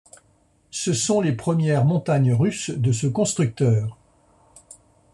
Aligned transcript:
Ce 0.71 0.93
sont 0.93 1.21
les 1.21 1.31
premières 1.33 1.85
montagnes 1.85 2.33
russes 2.33 2.71
de 2.71 2.91
ce 2.91 3.05
constructeur. 3.05 3.99